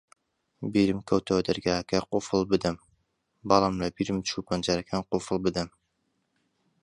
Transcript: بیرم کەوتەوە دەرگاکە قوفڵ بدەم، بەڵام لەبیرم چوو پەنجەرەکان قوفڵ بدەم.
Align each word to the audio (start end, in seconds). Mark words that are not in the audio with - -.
بیرم 0.73 0.99
کەوتەوە 1.07 1.41
دەرگاکە 1.47 1.99
قوفڵ 2.09 2.41
بدەم، 2.51 2.77
بەڵام 3.49 3.75
لەبیرم 3.83 4.19
چوو 4.27 4.45
پەنجەرەکان 4.47 5.01
قوفڵ 5.09 5.37
بدەم. 5.45 5.69